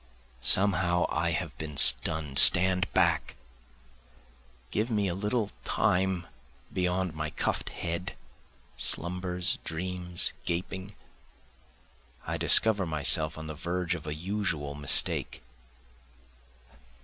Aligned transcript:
Somehow 0.41 1.05
I 1.11 1.29
have 1.29 1.55
been 1.59 1.77
stunn'd. 1.77 2.39
Stand 2.39 2.91
back! 2.91 3.35
Give 4.71 4.89
me 4.89 5.07
a 5.07 5.13
little 5.13 5.51
time 5.63 6.25
beyond 6.73 7.13
my 7.13 7.29
cuff'd 7.29 7.69
head, 7.69 8.15
slumbers, 8.77 9.59
dreams, 9.63 10.33
gaping, 10.43 10.95
I 12.25 12.37
discover 12.37 12.87
myself 12.87 13.37
on 13.37 13.45
the 13.45 13.53
verge 13.53 13.93
of 13.93 14.07
a 14.07 14.15
usual 14.15 14.73
mistake. 14.73 15.43